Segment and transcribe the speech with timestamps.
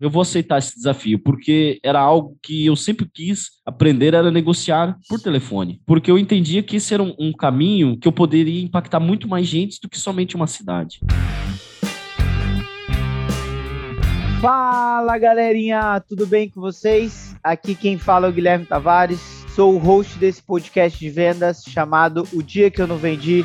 [0.00, 4.96] eu vou aceitar esse desafio, porque era algo que eu sempre quis aprender, era negociar
[5.08, 5.80] por telefone.
[5.84, 9.46] Porque eu entendia que esse era um, um caminho que eu poderia impactar muito mais
[9.46, 11.00] gente do que somente uma cidade.
[14.40, 17.34] Fala galerinha, tudo bem com vocês?
[17.42, 19.18] Aqui quem fala é o Guilherme Tavares,
[19.48, 23.44] sou o host desse podcast de vendas chamado O Dia Que Eu Não Vendi.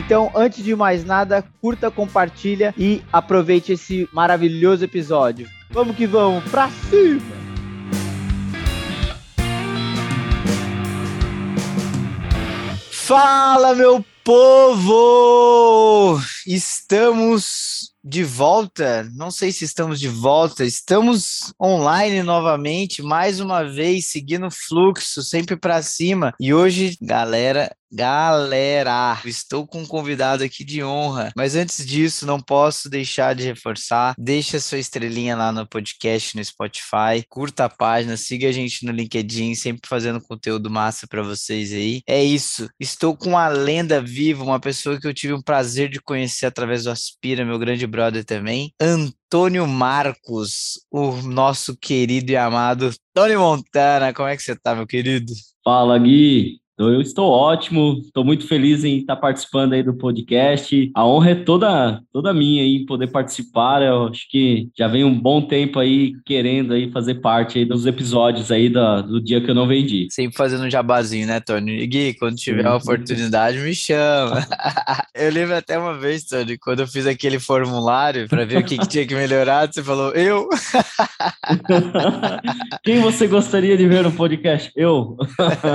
[0.00, 5.46] Então, antes de mais nada, curta, compartilha e aproveite esse maravilhoso episódio.
[5.70, 7.20] Vamos que vamos, pra cima!
[12.90, 16.18] Fala, meu povo!
[16.46, 19.04] Estamos de volta.
[19.14, 20.64] Não sei se estamos de volta.
[20.64, 26.34] Estamos online novamente, mais uma vez, seguindo o fluxo, sempre para cima.
[26.40, 32.40] E hoje, galera, Galera, estou com um convidado aqui de honra, mas antes disso, não
[32.40, 34.14] posso deixar de reforçar.
[34.16, 38.92] Deixa sua estrelinha lá no podcast, no Spotify, curta a página, siga a gente no
[38.92, 42.00] LinkedIn, sempre fazendo conteúdo massa para vocês aí.
[42.06, 42.68] É isso.
[42.78, 46.84] Estou com uma lenda viva, uma pessoa que eu tive o prazer de conhecer através
[46.84, 54.12] do Aspira, meu grande brother também, Antônio Marcos, o nosso querido e amado Tony Montana.
[54.12, 55.32] Como é que você tá, meu querido?
[55.64, 56.60] Fala, Gui.
[56.80, 60.90] Então, eu estou ótimo, estou muito feliz em estar participando aí do podcast.
[60.94, 63.82] A honra é toda, toda minha em poder participar.
[63.82, 67.84] Eu acho que já vem um bom tempo aí querendo aí fazer parte aí dos
[67.84, 70.08] episódios aí do, do dia que eu não vendi.
[70.10, 71.86] Sempre fazendo um jabazinho, né, Tony?
[71.86, 74.42] Gui, quando tiver a oportunidade, me chama.
[75.14, 78.78] eu lembro até uma vez, Tony, quando eu fiz aquele formulário para ver o que,
[78.78, 80.48] que tinha que melhorar, você falou, eu.
[82.82, 84.72] Quem você gostaria de ver no podcast?
[84.74, 85.18] Eu.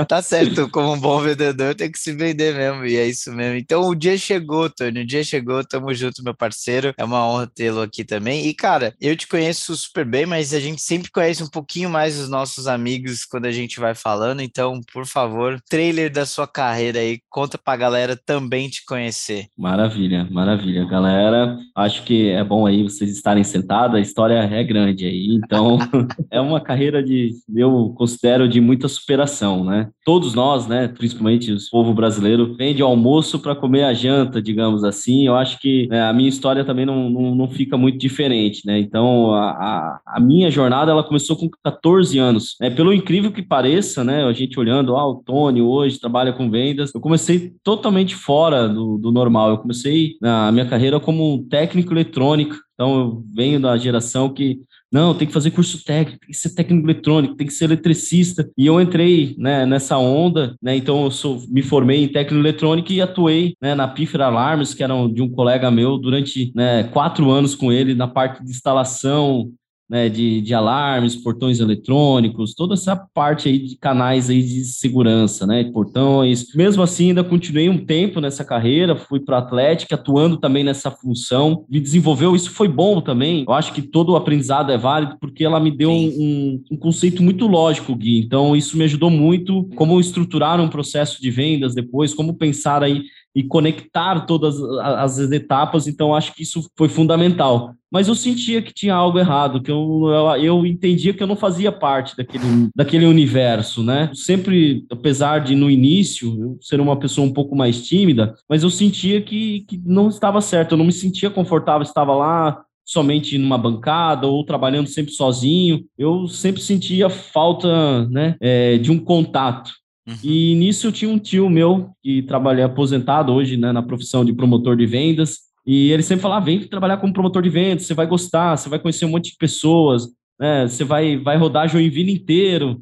[0.08, 3.56] tá certo, como um bom vendedor tem que se vender mesmo, e é isso mesmo.
[3.56, 6.94] Então o dia chegou, Tony, o dia chegou, tamo junto, meu parceiro.
[6.96, 8.46] É uma honra tê-lo aqui também.
[8.46, 12.18] E, cara, eu te conheço super bem, mas a gente sempre conhece um pouquinho mais
[12.18, 14.40] os nossos amigos quando a gente vai falando.
[14.40, 19.46] Então, por favor, trailer da sua carreira aí, conta pra galera também te conhecer.
[19.56, 20.86] Maravilha, maravilha.
[20.86, 25.78] Galera, acho que é bom aí vocês estarem sentados, a história é grande aí, então
[26.30, 29.88] é uma carreira de, eu considero de muita superação, né?
[30.04, 35.26] Todos nós, né, principalmente o povo brasileiro, vende almoço para comer a janta, digamos assim.
[35.26, 38.78] Eu acho que né, a minha história também não, não, não, fica muito diferente, né?
[38.78, 42.56] Então, a, a, a, minha jornada, ela começou com 14 anos.
[42.60, 42.70] Né?
[42.70, 46.94] Pelo incrível que pareça, né, a gente olhando, ah, o Tony hoje trabalha com vendas,
[46.94, 49.50] eu comecei totalmente fora do, do normal.
[49.50, 54.60] Eu comecei na minha carreira como técnico eletrônico, então eu venho da geração que
[54.96, 58.48] não, tem que fazer curso técnico, tem que ser técnico eletrônico, tem que ser eletricista.
[58.56, 60.74] E eu entrei né, nessa onda, né?
[60.74, 64.82] Então eu sou, me formei em técnico eletrônico e atuei né, na Pifra Alarmes, que
[64.82, 69.52] era de um colega meu, durante né, quatro anos com ele na parte de instalação,
[69.88, 75.46] né, de, de alarmes, portões eletrônicos, toda essa parte aí de canais aí de segurança,
[75.46, 76.54] né, portões.
[76.54, 80.90] Mesmo assim, ainda continuei um tempo nessa carreira, fui para a Atlética, atuando também nessa
[80.90, 83.44] função, me desenvolveu, isso foi bom também.
[83.46, 87.22] Eu acho que todo o aprendizado é válido porque ela me deu um, um, conceito
[87.22, 88.18] muito lógico, Gui.
[88.18, 93.02] Então, isso me ajudou muito como estruturar um processo de vendas depois, como pensar aí
[93.36, 97.74] e conectar todas as etapas, então acho que isso foi fundamental.
[97.92, 100.08] Mas eu sentia que tinha algo errado, que eu,
[100.40, 104.10] eu, entendia que eu não fazia parte daquele, daquele universo, né?
[104.14, 108.70] Sempre, apesar de no início eu ser uma pessoa um pouco mais tímida, mas eu
[108.70, 113.58] sentia que, que não estava certo, eu não me sentia confortável, estava lá somente numa
[113.58, 119.72] bancada ou trabalhando sempre sozinho, eu sempre sentia falta né, é, de um contato.
[120.06, 120.14] Uhum.
[120.22, 124.32] E nisso eu tinha um tio meu que trabalha aposentado hoje né, na profissão de
[124.32, 125.40] promotor de vendas.
[125.66, 128.68] E ele sempre falava: ah, vem trabalhar como promotor de vendas, você vai gostar, você
[128.68, 130.08] vai conhecer um monte de pessoas,
[130.38, 132.80] né, você vai, vai rodar Joinville inteiro.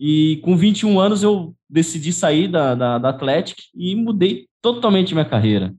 [0.00, 5.24] E com 21 anos eu decidi sair da, da, da Athletic e mudei totalmente minha
[5.24, 5.74] carreira.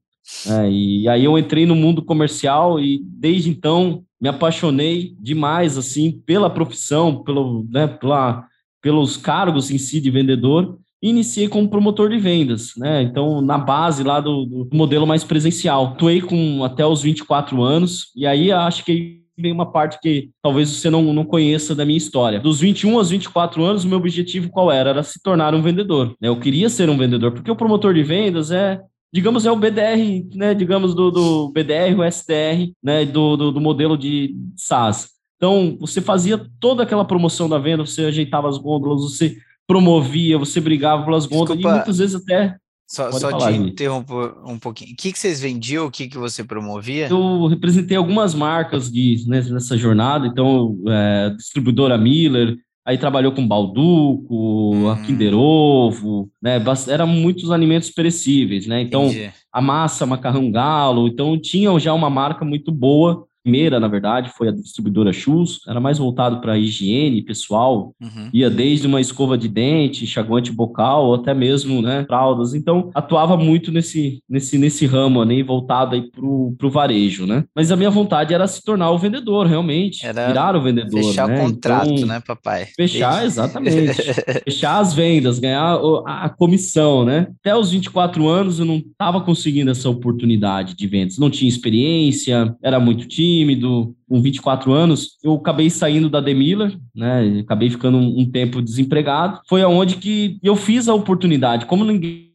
[0.48, 6.12] É, e aí eu entrei no mundo comercial e desde então me apaixonei demais assim
[6.26, 8.48] pela profissão, pelo, né, pela
[8.86, 13.02] pelos cargos em si de vendedor, e iniciei como promotor de vendas, né?
[13.02, 15.88] Então, na base lá do, do modelo mais presencial.
[15.88, 20.70] Atuei com até os 24 anos, e aí acho que vem uma parte que talvez
[20.70, 22.40] você não, não conheça da minha história.
[22.40, 24.92] Dos 21 aos 24 anos, o meu objetivo qual era?
[24.92, 26.16] Era se tornar um vendedor.
[26.22, 28.80] Eu queria ser um vendedor, porque o promotor de vendas é
[29.12, 33.62] digamos, é o BDR, né, digamos, do, do BDR, o SDR, né, do, do, do,
[33.62, 35.15] modelo de SaaS.
[35.38, 39.38] Então, você fazia toda aquela promoção da venda, você ajeitava as gôndolas, você
[39.68, 41.70] promovia, você brigava pelas gôndolas, Desculpa.
[41.70, 42.56] e muitas vezes até
[42.88, 44.14] só, só falar, te interrompo
[44.46, 44.94] um pouquinho.
[44.94, 45.88] O que, que vocês vendiam?
[45.88, 47.08] O que, que você promovia?
[47.08, 50.28] Eu representei algumas marcas né, nessa jornada.
[50.28, 52.56] Então, é, distribuidora Miller,
[52.86, 54.90] aí trabalhou com Balduco, hum.
[54.90, 56.62] a Kinder Ovo, né?
[56.88, 58.82] Eram muitos alimentos perecíveis, né?
[58.82, 59.34] Então, Entendi.
[59.52, 61.08] a massa, macarrão galo.
[61.08, 65.80] Então, tinham já uma marca muito boa primeira, na verdade, foi a distribuidora Shoes, era
[65.80, 68.30] mais voltado para higiene pessoal, uhum.
[68.34, 72.56] ia desde uma escova de dente, enxaguante bocal, até mesmo, né, fraldas.
[72.56, 77.44] Então, atuava muito nesse, nesse, nesse ramo, né, voltado aí pro, pro varejo, né?
[77.56, 81.28] Mas a minha vontade era se tornar o vendedor, realmente, era virar o vendedor, fechar
[81.28, 81.38] né?
[81.38, 82.66] o contrato, então, né, papai?
[82.76, 83.94] Fechar, exatamente.
[84.44, 85.78] fechar as vendas, ganhar
[86.08, 87.28] a, a comissão, né?
[87.42, 92.56] Até os 24 anos eu não estava conseguindo essa oportunidade de vendas, não tinha experiência,
[92.64, 97.40] era muito tímido, tímido, com 24 anos, eu acabei saindo da Demiller, né?
[97.40, 99.42] Acabei ficando um, um, tempo desempregado.
[99.50, 101.66] Foi aonde que eu fiz a oportunidade.
[101.66, 102.32] Como ninguém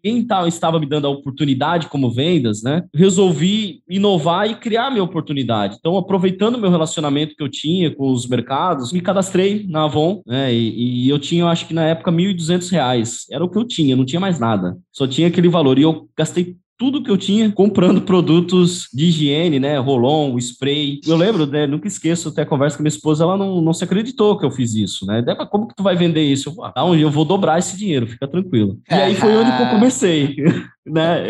[0.47, 2.82] estava me dando a oportunidade como vendas, né?
[2.94, 5.76] Resolvi inovar e criar minha oportunidade.
[5.79, 10.53] Então, aproveitando meu relacionamento que eu tinha com os mercados, me cadastrei na Avon, né?
[10.53, 13.26] E, e eu tinha, acho que na época, R$ 1.200.
[13.31, 14.76] Era o que eu tinha, não tinha mais nada.
[14.93, 15.79] Só tinha aquele valor.
[15.79, 19.79] E eu gastei tudo que eu tinha comprando produtos de higiene, né?
[19.79, 20.99] Rolon, spray.
[21.06, 21.67] Eu lembro, né?
[21.67, 24.50] Nunca esqueço até a conversa com minha esposa, ela não, não se acreditou que eu
[24.50, 25.21] fiz isso, né?
[25.21, 26.49] Deva, como que tu vai vender isso?
[26.49, 28.79] Eu, ah, eu vou dobrar esse dinheiro, fica tranquilo.
[28.91, 30.37] E aí foi onde eu comecei.
[30.87, 31.23] né?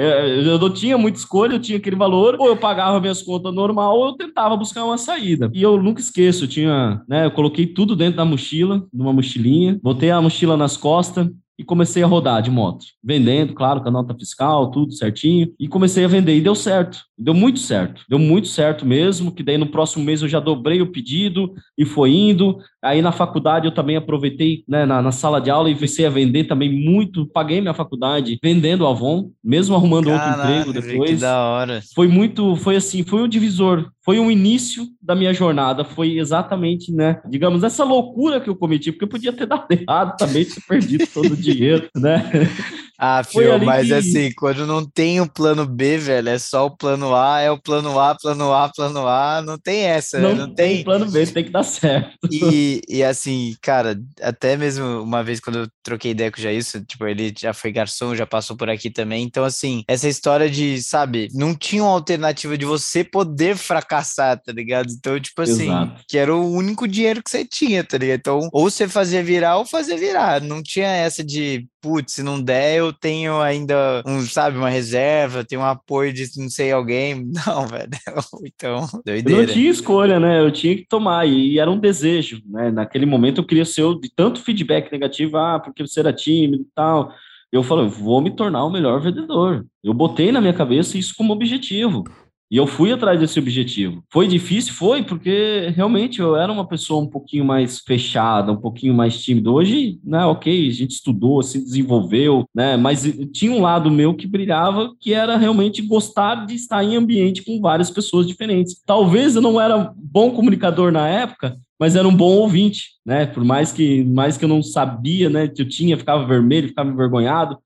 [0.46, 3.98] Eu não tinha muita escolha, eu tinha aquele valor, ou eu pagava minhas contas normal,
[3.98, 5.50] ou eu tentava buscar uma saída.
[5.52, 7.26] E eu nunca esqueço, eu tinha, né?
[7.26, 11.28] Eu coloquei tudo dentro da mochila, numa mochilinha, botei a mochila nas costas,
[11.60, 15.68] e comecei a rodar de moto, vendendo, claro, com a nota fiscal, tudo certinho, e
[15.68, 19.58] comecei a vender e deu certo, deu muito certo, deu muito certo mesmo, que daí
[19.58, 23.74] no próximo mês eu já dobrei o pedido e foi indo, aí na faculdade eu
[23.74, 27.60] também aproveitei, né, na, na sala de aula e comecei a vender também muito, paguei
[27.60, 31.10] minha faculdade vendendo Avon, mesmo arrumando Caraca, outro emprego depois.
[31.10, 31.80] Que da hora.
[31.94, 36.92] Foi muito, foi assim, foi um divisor, foi um início da minha jornada, foi exatamente,
[36.92, 40.60] né, digamos, essa loucura que eu cometi, porque eu podia ter dado errado também, ter
[40.66, 42.30] perdido todo o dinheiro, né?
[43.02, 43.94] Ah, Fio, mas que...
[43.94, 47.58] assim, quando não tem o plano B, velho, é só o plano A, é o
[47.58, 50.34] plano A, plano A, plano A, não tem essa, não, né?
[50.34, 50.76] Não tem...
[50.76, 52.10] tem plano B, tem que dar certo.
[52.30, 56.84] E, e assim, cara, até mesmo uma vez quando eu troquei ideia com o Jailson,
[56.84, 60.82] tipo, ele já foi garçom, já passou por aqui também, então assim, essa história de,
[60.82, 64.92] sabe, não tinha uma alternativa de você poder fracassar, tá ligado?
[64.92, 66.02] Então, tipo assim, Exato.
[66.06, 68.18] que era o único dinheiro que você tinha, tá ligado?
[68.18, 72.40] Então, ou você fazia virar ou fazia virar, não tinha essa de, putz, se não
[72.40, 77.30] der, eu tenho ainda, um, sabe, uma reserva, tenho um apoio de não sei alguém.
[77.46, 77.90] Não, velho.
[78.44, 79.42] Então, doideira.
[79.42, 80.40] Eu não tinha escolha, né?
[80.40, 82.70] Eu tinha que tomar, e era um desejo, né?
[82.70, 86.66] Naquele momento eu queria ser de tanto feedback negativo, ah, porque você era tímido e
[86.74, 87.12] tal.
[87.52, 89.66] Eu falei, vou me tornar o melhor vendedor.
[89.82, 92.04] Eu botei na minha cabeça isso como objetivo.
[92.50, 94.02] E eu fui atrás desse objetivo.
[94.10, 94.74] Foi difícil?
[94.74, 99.50] Foi, porque realmente eu era uma pessoa um pouquinho mais fechada, um pouquinho mais tímida.
[99.50, 103.02] Hoje, né, ok, a gente estudou, se desenvolveu, né, mas
[103.32, 107.60] tinha um lado meu que brilhava, que era realmente gostar de estar em ambiente com
[107.60, 108.82] várias pessoas diferentes.
[108.84, 113.24] Talvez eu não era bom comunicador na época, mas era um bom ouvinte, né?
[113.24, 116.90] Por mais que mais que eu não sabia, né, que eu tinha, ficava vermelho, ficava
[116.90, 117.56] envergonhado,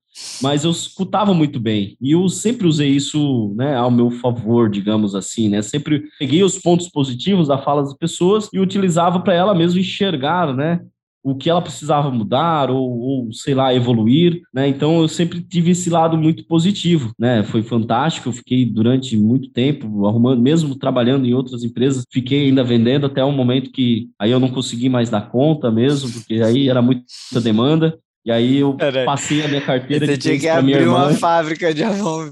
[0.41, 1.97] mas eu escutava muito bem.
[2.01, 5.61] E eu sempre usei isso né, ao meu favor, digamos assim, né?
[5.61, 10.55] Sempre peguei os pontos positivos da fala das pessoas e utilizava para ela mesmo enxergar,
[10.55, 10.79] né?
[11.27, 14.67] O que ela precisava mudar ou, ou, sei lá, evoluir, né?
[14.67, 17.43] Então eu sempre tive esse lado muito positivo, né?
[17.43, 22.63] Foi fantástico, eu fiquei durante muito tempo arrumando, mesmo trabalhando em outras empresas, fiquei ainda
[22.63, 26.69] vendendo até um momento que aí eu não consegui mais dar conta mesmo, porque aí
[26.69, 27.97] era muita demanda.
[28.25, 32.27] E aí eu passei a minha carteira Você tinha que abrir uma fábrica de Avon,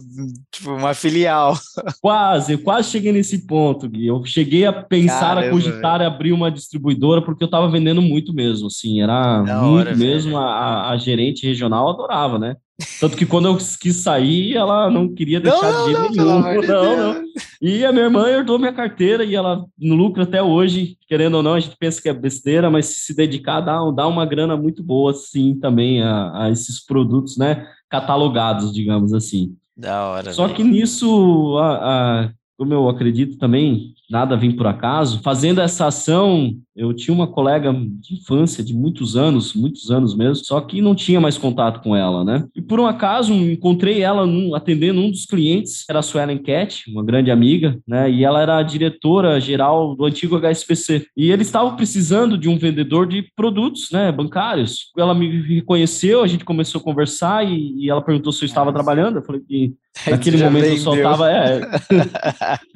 [0.52, 1.54] tipo, uma filial.
[2.02, 4.08] Quase, eu quase cheguei nesse ponto, Gui.
[4.08, 6.12] Eu cheguei a pensar, Caramba, a cogitar véio.
[6.12, 10.36] abrir uma distribuidora, porque eu estava vendendo muito mesmo, assim, era da muito hora, mesmo.
[10.36, 12.56] A, a, gerente regional adorava, né?
[13.00, 16.40] Tanto que quando eu quis sair, ela não queria deixar não, de jeito nenhum.
[16.40, 17.24] Não, não, não.
[17.62, 21.44] E a minha irmã herdou minha carteira e ela no lucro até hoje, querendo ou
[21.44, 24.58] não, a gente pensa que é besteira, mas se se dedicar dá, dá uma grana
[24.58, 27.68] muito boa, sim, também a, a esses produtos, né?
[27.90, 29.56] Catalogados, digamos assim.
[29.78, 30.34] Da hora.
[30.34, 30.56] Só véio.
[30.56, 35.22] que nisso, a, a, como eu acredito também, nada vem por acaso.
[35.22, 40.44] Fazendo essa ação, eu tinha uma colega de infância de muitos anos, muitos anos mesmo,
[40.44, 42.46] só que não tinha mais contato com ela, né?
[42.56, 46.90] E por um acaso encontrei ela num, atendendo um dos clientes, era a Suelen Cat,
[46.92, 48.10] uma grande amiga, né?
[48.10, 51.08] E ela era a diretora geral do antigo HSPC.
[51.16, 54.92] E eles estavam precisando de um vendedor de produtos, né, bancários.
[54.98, 58.72] Ela me reconheceu, a gente começou a conversar e, e ela perguntou se eu estava
[58.72, 58.74] é.
[58.74, 59.18] trabalhando.
[59.18, 59.74] Eu falei que
[60.10, 60.78] naquele momento vendeu.
[60.78, 61.32] eu só estava.
[61.32, 61.62] É,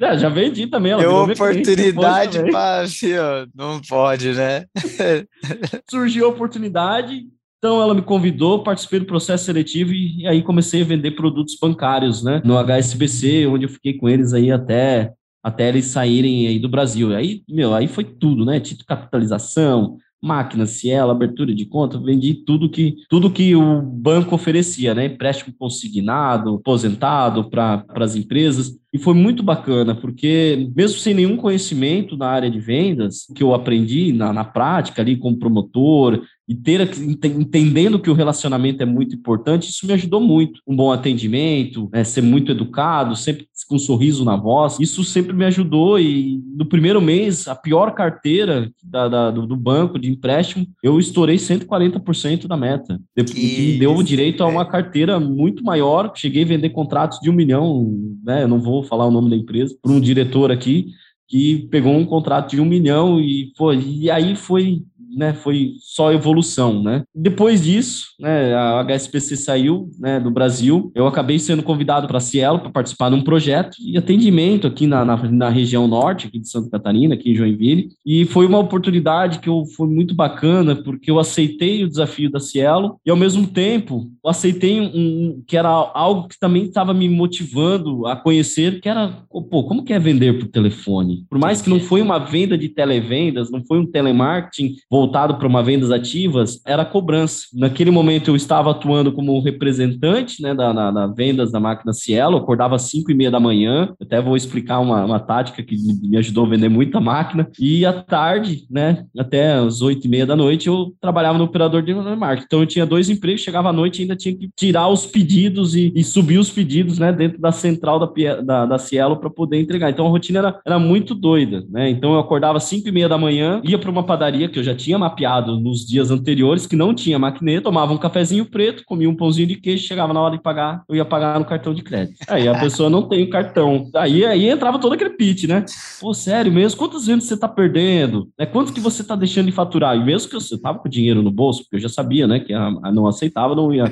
[0.00, 0.92] é, já vendi também.
[0.92, 3.46] Ela Deu oportunidade para.
[3.54, 4.66] Não pode, né?
[5.90, 7.26] Surgiu a oportunidade,
[7.58, 11.56] então ela me convidou, participei do processo seletivo e, e, aí comecei a vender produtos
[11.60, 12.40] bancários, né?
[12.44, 17.14] No HSBC, onde eu fiquei com eles aí até até eles saírem aí do Brasil.
[17.14, 18.60] Aí, meu, aí foi tudo, né?
[18.60, 24.94] Título capitalização, máquina, Cielo, abertura de conta, vendi tudo que tudo que o banco oferecia,
[24.94, 25.06] né?
[25.06, 28.76] Empréstimo consignado, aposentado para as empresas.
[28.92, 33.54] E foi muito bacana, porque mesmo sem nenhum conhecimento na área de vendas, que eu
[33.54, 36.80] aprendi na, na prática ali como promotor, e ter
[37.26, 40.62] entendendo que o relacionamento é muito importante, isso me ajudou muito.
[40.66, 45.34] Um bom atendimento, né, ser muito educado, sempre com um sorriso na voz, isso sempre
[45.34, 46.00] me ajudou.
[46.00, 50.98] E no primeiro mês, a pior carteira da, da, do, do, banco de empréstimo, eu
[50.98, 52.98] estourei 140% da meta.
[53.14, 56.10] Que, que me deu o direito a uma carteira muito maior.
[56.14, 58.44] Cheguei a vender contratos de um milhão, né?
[58.44, 60.86] Eu não vou falar o nome da empresa, para um diretor aqui
[61.28, 63.78] que pegou um contrato de um milhão e foi.
[63.78, 64.82] E aí foi
[65.18, 67.02] né, foi só evolução, né?
[67.12, 70.92] Depois disso, né, a HSPC saiu, né, do Brasil.
[70.94, 75.04] Eu acabei sendo convidado para Cielo para participar de um projeto de atendimento aqui na,
[75.04, 77.88] na, na, região norte, aqui de Santa Catarina, aqui em Joinville.
[78.06, 82.38] E foi uma oportunidade que eu, foi muito bacana, porque eu aceitei o desafio da
[82.38, 86.94] Cielo e, ao mesmo tempo, eu aceitei um, um que era algo que também estava
[86.94, 91.26] me motivando a conhecer, que era, pô, como que é vender por telefone?
[91.28, 95.46] Por mais que não foi uma venda de televendas, não foi um telemarketing voltado para
[95.46, 97.46] uma vendas ativas era a cobrança.
[97.54, 102.36] Naquele momento eu estava atuando como representante né, da, na, na vendas da máquina Cielo,
[102.36, 106.16] acordava às 5 e meia da manhã, até vou explicar uma, uma tática que me
[106.16, 110.36] ajudou a vender muita máquina, e à tarde, né, até às 8 e meia da
[110.36, 112.46] noite, eu trabalhava no operador de marketing.
[112.46, 115.74] Então eu tinha dois empregos, chegava à noite e ainda tinha que tirar os pedidos
[115.74, 119.60] e, e subir os pedidos né, dentro da central da, da, da Cielo para poder
[119.60, 119.90] entregar.
[119.90, 121.64] Então a rotina era, era muito doida.
[121.70, 121.90] Né?
[121.90, 124.64] Então eu acordava às 5 e meia da manhã, ia para uma padaria que eu
[124.64, 129.08] já tinha mapeado nos dias anteriores que não tinha maquineta, tomava um cafezinho preto, comia
[129.08, 131.82] um pãozinho de queijo, chegava na hora de pagar, eu ia pagar no cartão de
[131.82, 132.18] crédito.
[132.28, 133.88] Aí a pessoa não tem o cartão.
[133.94, 135.64] Aí, aí entrava todo aquele pitch, né?
[136.00, 136.78] Pô, sério mesmo?
[136.78, 138.28] Quantas vendas você tá perdendo?
[138.38, 139.96] É, quanto que você tá deixando de faturar?
[139.96, 142.52] E mesmo que você tava com dinheiro no bolso, porque eu já sabia, né, que
[142.52, 143.84] a, a não aceitava, não ia.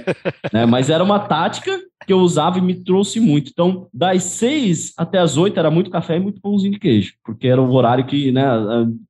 [0.53, 0.67] Né?
[0.67, 3.51] Mas era uma tática que eu usava e me trouxe muito.
[3.51, 7.49] Então, das seis até as oito era muito café e muito pãozinho de queijo, porque
[7.49, 8.45] era o horário que, né,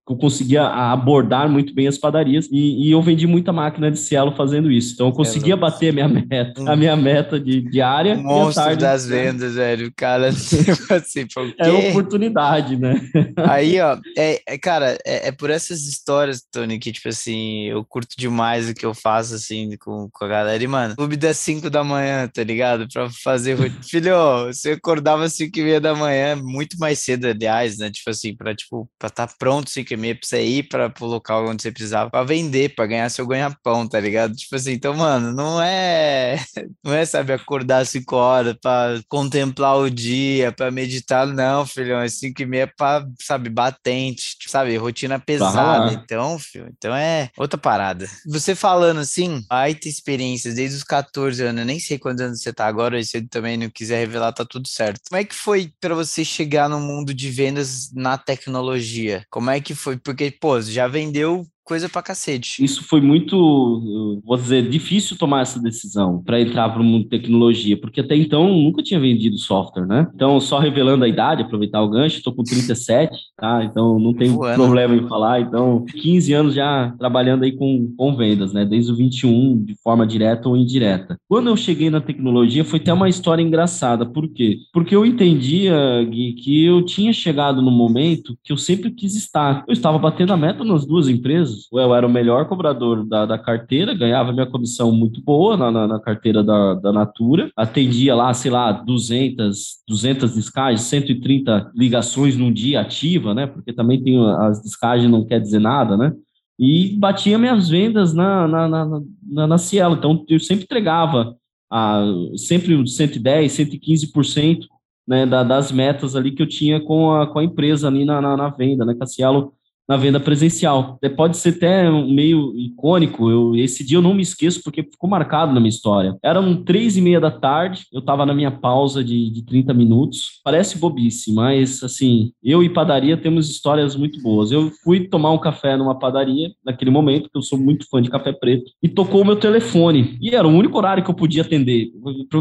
[0.09, 4.33] eu conseguia abordar muito bem as padarias e, e, eu vendi muita máquina de cielo
[4.37, 4.95] fazendo isso.
[4.95, 8.17] Então eu conseguia bater a minha meta, a minha meta de diária.
[8.17, 9.89] Monstro tarde, das vendas, velho.
[9.89, 13.01] O cara tipo assim, pô, é oportunidade, né?
[13.49, 17.85] Aí, ó, é, é cara, é, é, por essas histórias, Tony, que tipo assim, eu
[17.85, 20.63] curto demais o que eu faço assim com, com a galera.
[20.63, 22.86] E, mano, clube das 5 da manhã, tá ligado?
[22.93, 23.57] Pra fazer.
[23.89, 27.91] Filho, você acordava às 5 e meia da manhã, muito mais cedo, aliás, né?
[27.91, 30.93] Tipo assim, pra, tipo, pra estar tá pronto 5 e meia pra você ir para
[31.01, 34.35] o local onde você precisava para vender, para ganhar seu ganha-pão, tá ligado?
[34.35, 36.37] Tipo assim, então, mano, não é,
[36.85, 42.01] não é, sabe, acordar às 5 horas para contemplar o dia, para meditar, não, filhão,
[42.01, 45.93] é 5 e meia para, sabe, batente, tipo, sabe, rotina pesada.
[45.93, 48.07] Então, filho, então é outra parada.
[48.27, 52.41] Você falando assim, vai ter experiências desde os 14 anos, eu nem sei quantos anos
[52.41, 55.01] você tá agora, se você também não quiser revelar, tá tudo certo.
[55.09, 59.25] Como é que foi para você chegar no mundo de vendas na tecnologia?
[59.31, 62.65] Como é que foi porque, pô, já vendeu coisa pra cacete.
[62.65, 67.11] Isso foi muito, vou dizer, difícil tomar essa decisão para entrar para o mundo de
[67.11, 70.07] tecnologia, porque até então nunca tinha vendido software, né?
[70.15, 73.65] Então, só revelando a idade, aproveitar o gancho, estou com 37, tá?
[73.65, 75.41] Então não tem problema em falar.
[75.41, 78.65] Então, 15 anos já trabalhando aí com, com vendas, né?
[78.65, 81.19] Desde o 21, de forma direta ou indireta.
[81.29, 84.07] Quando eu cheguei na tecnologia, foi até uma história engraçada.
[84.07, 84.59] Por quê?
[84.73, 85.75] Porque eu entendia,
[86.09, 89.65] Gui, que eu tinha chegado no momento que eu sempre quis estar.
[89.67, 93.39] Eu estava batendo a meta nas duas empresas, eu era o melhor cobrador da, da
[93.39, 98.33] carteira, ganhava minha comissão muito boa na, na, na, carteira da, da Natura, atendia lá,
[98.35, 103.47] sei lá, 200, 200 descagens, 130 ligações num dia ativa, né?
[103.47, 106.13] Porque também tem as descagens não quer dizer nada, né?
[106.59, 109.97] E batia minhas vendas na, na, na, na, na Cielo.
[109.97, 111.37] Então, eu sempre entregava
[111.71, 112.05] a,
[112.37, 114.61] sempre 110, 115%
[115.07, 118.21] né, da, das metas ali que eu tinha com a, com a empresa ali na,
[118.21, 119.53] na, na venda, né, Cassielo
[119.89, 120.99] na venda presencial.
[121.03, 125.09] É, pode ser até meio icônico, eu, esse dia eu não me esqueço porque ficou
[125.09, 126.17] marcado na minha história.
[126.23, 130.41] Eram três e meia da tarde, eu estava na minha pausa de, de 30 minutos.
[130.45, 134.51] Parece bobice, mas assim, eu e padaria temos histórias muito boas.
[134.51, 138.11] Eu fui tomar um café numa padaria naquele momento, porque eu sou muito fã de
[138.11, 140.17] café preto, e tocou o meu telefone.
[140.21, 141.91] E era o único horário que eu podia atender,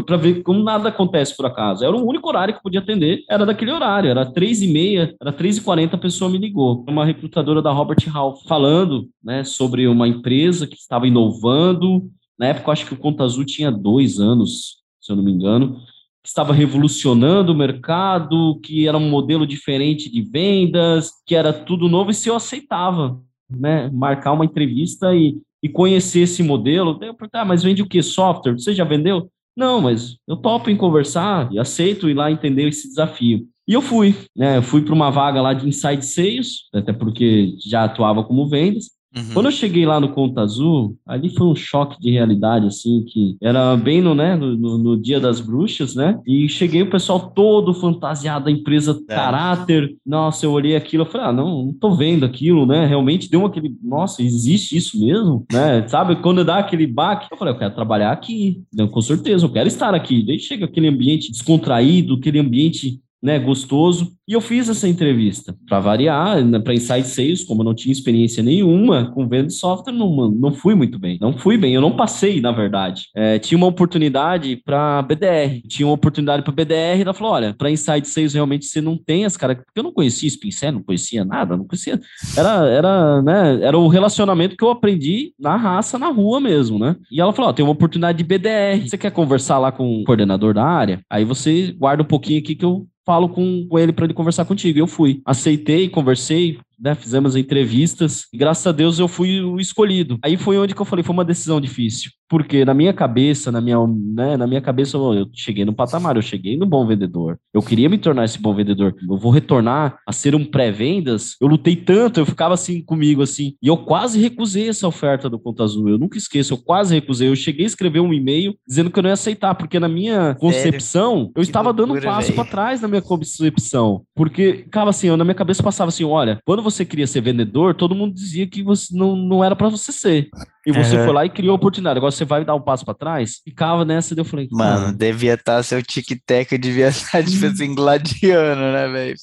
[0.04, 1.84] para ver como nada acontece por acaso.
[1.84, 5.14] Era o único horário que eu podia atender, era daquele horário, era três e meia,
[5.20, 6.84] era três e quarenta, a pessoa me ligou.
[6.88, 7.04] Uma
[7.36, 12.10] recrutadora da Robert Half, falando né, sobre uma empresa que estava inovando.
[12.38, 15.76] Na época, acho que o Conta Azul tinha dois anos, se eu não me engano,
[16.22, 21.88] que estava revolucionando o mercado, que era um modelo diferente de vendas, que era tudo
[21.88, 27.14] novo, e se eu aceitava né, marcar uma entrevista e, e conhecer esse modelo, eu
[27.14, 28.02] perguntei, ah, mas vende o que?
[28.02, 28.54] Software?
[28.54, 29.30] Você já vendeu?
[29.54, 33.46] Não, mas eu topo em conversar e aceito ir lá entender esse desafio.
[33.68, 34.58] E eu fui, né?
[34.58, 38.96] Eu fui para uma vaga lá de inside sales, até porque já atuava como vendas.
[39.16, 39.32] Uhum.
[39.32, 43.36] Quando eu cheguei lá no Conta Azul, ali foi um choque de realidade, assim, que
[43.40, 46.20] era bem no, né, no, no dia das bruxas, né?
[46.26, 49.14] E cheguei o pessoal todo fantasiado da empresa é.
[49.14, 49.96] caráter.
[50.04, 52.84] Nossa, eu olhei aquilo, eu falei, ah, não, não tô vendo aquilo, né?
[52.84, 55.86] Realmente deu aquele, nossa, existe isso mesmo, né?
[55.88, 58.86] Sabe, quando dá aquele baque, eu falei, eu quero trabalhar aqui, né?
[58.86, 60.22] com certeza, eu quero estar aqui.
[60.26, 64.12] Daí chega aquele ambiente descontraído, aquele ambiente né, gostoso.
[64.28, 67.92] E eu fiz essa entrevista para variar, né, para Insight Sales, como eu não tinha
[67.92, 71.18] experiência nenhuma com venda de software, não, não fui muito bem.
[71.20, 73.04] Não fui bem, eu não passei, na verdade.
[73.14, 77.70] É, tinha uma oportunidade para BDR, tinha uma oportunidade para BDR, ela falou: olha, para
[77.70, 81.24] Insight Sales realmente você não tem as caras, porque eu não conhecia Spincé, não conhecia
[81.24, 82.00] nada, não conhecia.
[82.36, 86.96] Era, era, né, era o relacionamento que eu aprendi na raça, na rua mesmo, né?
[87.10, 90.52] E ela falou: tem uma oportunidade de BDR, você quer conversar lá com o coordenador
[90.52, 91.00] da área?
[91.08, 94.78] Aí você guarda um pouquinho aqui que eu falo com, ele para ele conversar contigo.
[94.78, 100.18] Eu fui, aceitei, conversei, né, fizemos entrevistas e graças a Deus eu fui o escolhido.
[100.22, 103.60] Aí foi onde que eu falei, foi uma decisão difícil, porque na minha cabeça, na
[103.60, 107.38] minha, né, na minha cabeça eu cheguei no patamar, eu cheguei no bom vendedor.
[107.52, 108.94] Eu queria me tornar esse bom vendedor.
[109.08, 111.36] Eu vou retornar a ser um pré-vendas.
[111.40, 115.38] Eu lutei tanto, eu ficava assim comigo assim, e eu quase recusei essa oferta do
[115.38, 115.88] Conta Azul.
[115.88, 117.28] Eu nunca esqueço, eu quase recusei.
[117.28, 120.34] Eu cheguei a escrever um e-mail dizendo que eu não ia aceitar, porque na minha
[120.34, 121.32] concepção, Sério?
[121.34, 125.08] eu que estava loucura, dando um passo para trás na minha concepção, porque ficava assim,
[125.08, 128.46] eu, na minha cabeça passava assim, olha, quando você queria ser vendedor, todo mundo dizia
[128.46, 130.28] que você não, não era para você ser.
[130.66, 131.04] E você uhum.
[131.04, 131.96] foi lá e criou a oportunidade.
[131.96, 133.40] Agora você vai dar um passo para trás?
[133.44, 137.72] Ficava nessa, e eu falei, mano, devia estar tá, seu tic-tac, devia estar, tipo assim,
[137.72, 139.14] gladiando, né, velho?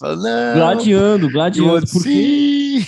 [0.56, 1.86] Gladiando, gladiando.
[1.92, 2.82] Porque...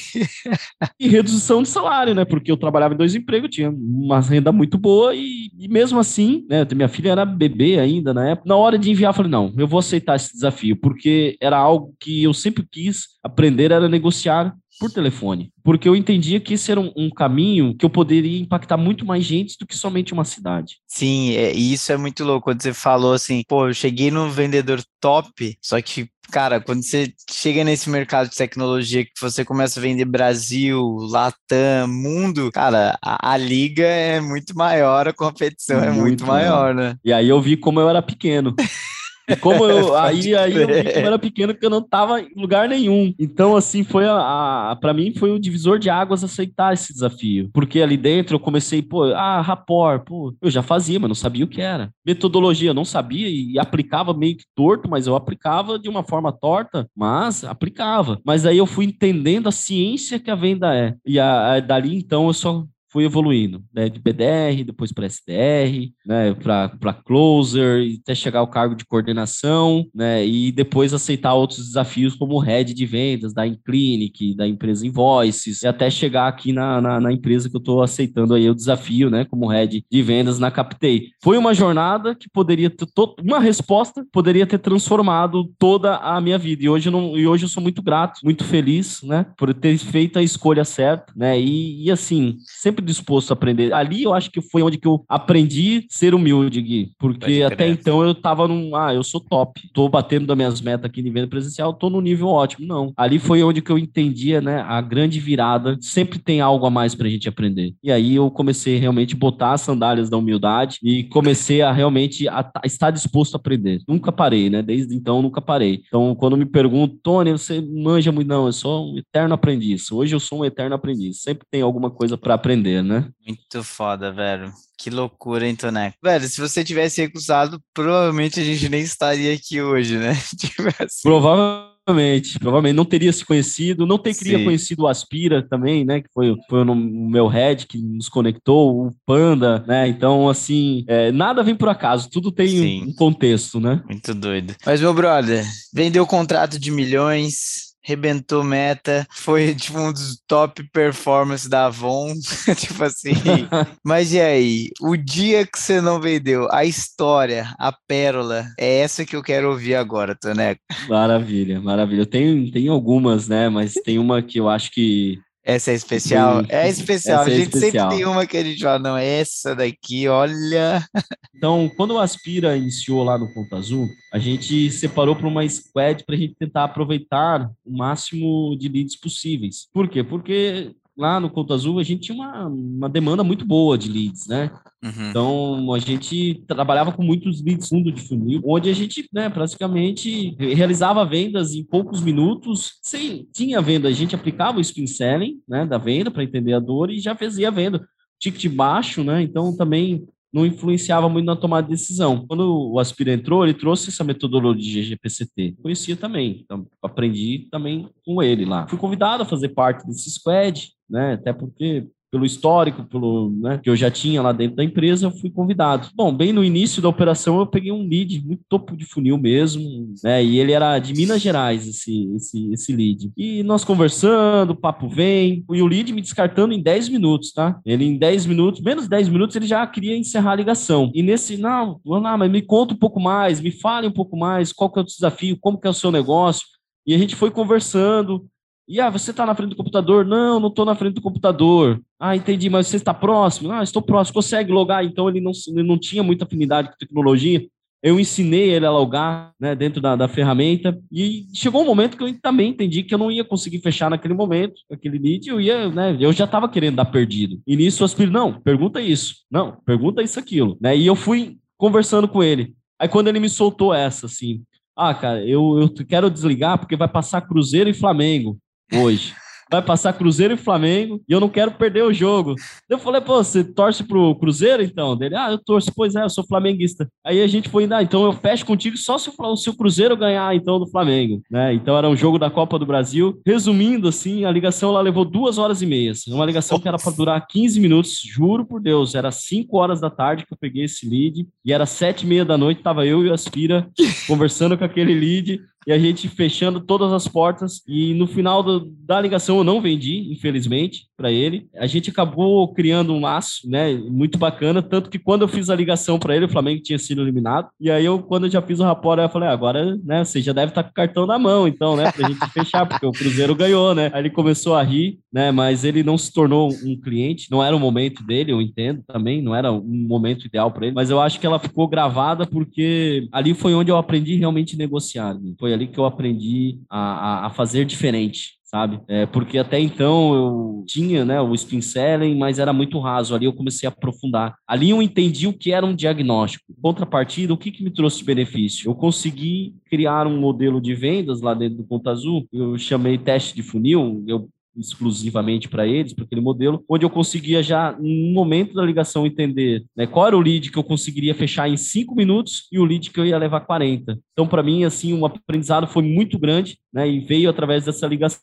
[0.98, 2.24] e redução de salário, né?
[2.24, 6.46] Porque eu trabalhava em dois empregos, tinha uma renda muito boa e, e mesmo assim,
[6.50, 6.66] né?
[6.74, 8.48] Minha filha era bebê ainda na época.
[8.48, 11.94] Na hora de enviar, eu falei, não, eu vou aceitar esse desafio, porque era algo
[12.00, 16.80] que eu sempre quis aprender, era negociar por telefone, porque eu entendia que esse era
[16.80, 20.78] um, um, caminho que eu poderia impactar muito mais gente do que somente uma cidade.
[20.88, 22.46] Sim, é, isso é muito louco.
[22.46, 27.14] Quando você falou assim, pô, eu cheguei num vendedor top, só que cara, quando você
[27.30, 33.34] chega nesse mercado de tecnologia que você começa a vender Brasil, Latam, mundo, cara, a,
[33.34, 36.96] a liga é muito maior, a competição muito é muito maior, né?
[37.04, 38.56] E aí eu vi como eu era pequeno.
[39.28, 42.68] E como eu, aí, aí eu, eu era pequeno porque eu não tava em lugar
[42.70, 43.14] nenhum.
[43.20, 47.50] Então, assim, foi a, a para mim foi o divisor de águas aceitar esse desafio.
[47.54, 51.46] Porque ali dentro eu comecei, pô, ah, rapor, pô, eu já fazia, mas não sabia
[51.46, 51.90] o que era.
[52.06, 56.32] Metodologia, eu não sabia e aplicava meio que torto, mas eu aplicava de uma forma
[56.32, 58.20] torta, mas aplicava.
[58.26, 60.96] Mas aí eu fui entendendo a ciência que a venda é.
[61.06, 65.92] E a, a dali então eu só fui evoluindo, né, de BDR, depois para SDR,
[66.06, 72.16] né, para closer, até chegar ao cargo de coordenação, né, e depois aceitar outros desafios
[72.16, 77.02] como head de vendas da Inclinic, da empresa Invoices, e até chegar aqui na, na,
[77.02, 80.50] na empresa que eu estou aceitando aí o desafio, né, como head de vendas na
[80.50, 81.10] Captei.
[81.22, 82.86] Foi uma jornada que poderia ter
[83.22, 87.44] uma resposta poderia ter transformado toda a minha vida e hoje eu não, e hoje
[87.44, 91.84] eu sou muito grato, muito feliz, né, por ter feito a escolha certa, né, e,
[91.84, 93.74] e assim sempre disposto a aprender.
[93.74, 96.92] Ali eu acho que foi onde que eu aprendi a ser humilde, Gui.
[97.00, 98.76] Porque até então eu tava num.
[98.76, 99.62] Ah, eu sou top.
[99.74, 102.66] Tô batendo das minhas metas aqui de venda presencial, tô no nível ótimo.
[102.66, 102.94] Não.
[102.96, 104.62] Ali foi onde que eu entendia, né?
[104.68, 105.78] A grande virada.
[105.82, 107.74] Sempre tem algo a mais pra gente aprender.
[107.84, 112.28] E aí eu comecei realmente a botar as sandálias da humildade e comecei a realmente
[112.28, 113.82] a, a estar disposto a aprender.
[113.88, 114.62] Nunca parei, né?
[114.62, 115.84] Desde então nunca parei.
[115.88, 118.28] Então, quando me perguntam, Tony, você manja muito?
[118.28, 119.92] Não, eu sou um eterno aprendiz.
[119.92, 121.22] Hoje eu sou um eterno aprendiz.
[121.22, 123.10] Sempre tem alguma coisa para aprender né?
[123.26, 124.52] Muito foda, velho.
[124.78, 125.98] Que loucura, hein, Toneco?
[126.04, 130.14] Velho, se você tivesse recusado, provavelmente a gente nem estaria aqui hoje, né?
[130.38, 131.02] Tipo assim.
[131.04, 134.44] Provavelmente, provavelmente não teria se conhecido, não teria Sim.
[134.44, 136.02] conhecido o Aspira também, né?
[136.02, 139.88] Que foi, foi o meu head que nos conectou, o Panda, né?
[139.88, 142.84] Então, assim, é, nada vem por acaso, tudo tem Sim.
[142.88, 143.82] um contexto, né?
[143.88, 144.56] Muito doido.
[144.66, 150.68] Mas, meu brother, vendeu o contrato de milhões, rebentou meta, foi tipo um dos top
[150.74, 152.14] performances da Avon,
[152.58, 153.14] tipo assim.
[153.86, 159.06] Mas e aí, o dia que você não vendeu, a história, a pérola, é essa
[159.06, 160.62] que eu quero ouvir agora, Toneco.
[160.90, 162.02] Maravilha, maravilha.
[162.02, 166.44] Eu tenho, tenho algumas, né, mas tem uma que eu acho que essa é especial?
[166.50, 167.22] É especial.
[167.22, 167.92] Essa a é gente especial.
[167.92, 170.84] sempre tem uma que a gente fala, não, essa daqui, olha.
[171.38, 176.04] Então, quando o Aspira iniciou lá no Ponto Azul, a gente separou para uma squad
[176.04, 179.68] para a gente tentar aproveitar o máximo de leads possíveis.
[179.72, 180.02] Por quê?
[180.02, 184.28] Porque lá no Conto Azul, a gente tinha uma, uma demanda muito boa de leads,
[184.28, 184.52] né?
[184.84, 185.10] Uhum.
[185.10, 190.36] Então, a gente trabalhava com muitos leads fundo de funil, onde a gente, né, praticamente
[190.40, 195.66] realizava vendas em poucos minutos, sem tinha venda, a gente aplicava o spin selling, né,
[195.66, 197.86] da venda para entender a dor e já fazia a venda.
[198.20, 199.22] Ticket baixo, né?
[199.22, 202.26] Então, também não influenciava muito na tomada de decisão.
[202.28, 205.56] Quando o Aspira entrou, ele trouxe essa metodologia GPCT.
[205.64, 208.68] Conhecia também, então aprendi também com ele lá.
[208.68, 211.14] Fui convidado a fazer parte desse squad, né?
[211.14, 215.12] Até porque pelo histórico, pelo né, que eu já tinha lá dentro da empresa, eu
[215.12, 215.90] fui convidado.
[215.94, 219.94] Bom, bem no início da operação eu peguei um lead muito topo de funil mesmo,
[220.02, 220.24] né?
[220.24, 223.12] E ele era de Minas Gerais esse esse esse lead.
[223.18, 227.60] E nós conversando, papo vem, e o lead me descartando em 10 minutos, tá?
[227.66, 230.92] Ele em 10 minutos, menos 10 minutos, ele já queria encerrar a ligação.
[230.96, 234.54] E nesse, não, não, mas me conta um pouco mais, me fale um pouco mais,
[234.54, 236.48] qual que é o desafio, como que é o seu negócio.
[236.88, 238.26] E a gente foi conversando,
[238.68, 240.06] e ah, você está na frente do computador?
[240.06, 241.80] Não, não estou na frente do computador.
[242.00, 243.52] Ah, entendi, mas você está próximo?
[243.52, 244.16] Ah, estou próximo.
[244.16, 244.84] Consegue logar?
[244.84, 247.46] Então ele não, ele não tinha muita afinidade com tecnologia.
[247.84, 252.04] Eu ensinei ele a logar né, dentro da, da ferramenta e chegou um momento que
[252.04, 255.70] eu também entendi que eu não ia conseguir fechar naquele momento, aquele lead, eu ia,
[255.70, 257.40] né, eu já estava querendo dar perdido.
[257.46, 260.76] E nisso o Aspiro, não, pergunta isso, não, pergunta isso, aquilo, né?
[260.76, 262.56] E eu fui conversando com ele.
[262.80, 264.42] Aí quando ele me soltou essa, assim,
[264.76, 268.40] ah, cara, eu, eu quero desligar porque vai passar Cruzeiro e Flamengo
[268.74, 269.14] hoje.
[269.50, 272.36] Vai passar Cruzeiro e Flamengo e eu não quero perder o jogo.
[272.68, 274.98] Eu falei, pô, você torce pro Cruzeiro então?
[274.98, 276.90] Dele, ah, eu torço, pois é, eu sou flamenguista.
[277.06, 279.96] Aí a gente foi, ah, então eu fecho contigo só se o, se o Cruzeiro
[279.96, 281.54] ganhar então do Flamengo, né?
[281.54, 283.22] Então era um jogo da Copa do Brasil.
[283.26, 285.92] Resumindo, assim, a ligação lá levou duas horas e meia.
[285.92, 289.80] Assim, uma ligação que era para durar 15 minutos, juro por Deus, era 5 horas
[289.80, 292.86] da tarde que eu peguei esse lead e era sete e meia da noite, tava
[292.86, 293.68] eu e o Aspira
[294.08, 297.62] conversando com aquele lead e a gente fechando todas as portas.
[297.68, 301.48] E no final do, da ligação eu não vendi, infelizmente, para ele.
[301.56, 305.56] A gente acabou criando um laço, né, muito bacana, tanto que quando eu fiz a
[305.56, 307.50] ligação para ele, o Flamengo tinha sido eliminado.
[307.60, 310.22] E aí eu, quando eu já fiz o rapport, eu falei, ah, agora, né, você
[310.22, 312.86] já deve estar tá com o cartão na mão, então, né, pra gente fechar, porque
[312.86, 313.90] o Cruzeiro ganhou, né?
[313.94, 317.56] Aí ele começou a rir, né, mas ele não se tornou um cliente, não era
[317.56, 321.02] o momento dele, eu entendo também, não era um momento ideal para ele, mas eu
[321.02, 325.14] acho que ela ficou gravada porque ali foi onde eu aprendi realmente a negociar.
[325.14, 325.34] Né?
[325.40, 328.80] Foi ali que eu aprendi a, a, a fazer diferente sabe?
[328.88, 333.14] É, porque até então eu tinha né, o spin selling, mas era muito raso.
[333.14, 334.36] Ali eu comecei a aprofundar.
[334.48, 336.46] Ali eu entendi o que era um diagnóstico.
[336.62, 338.70] Contrapartida, o que, que me trouxe benefício?
[338.70, 342.26] Eu consegui criar um modelo de vendas lá dentro do Conta Azul.
[342.32, 344.04] Eu chamei teste de funil.
[344.08, 349.06] Eu exclusivamente para eles, para aquele modelo, onde eu conseguia já, no momento da ligação,
[349.06, 352.66] entender né, qual era o lead que eu conseguiria fechar em cinco minutos e o
[352.66, 354.00] lead que eu ia levar 40.
[354.14, 358.20] Então, para mim, assim, um aprendizado foi muito grande, né, e veio através dessa ligação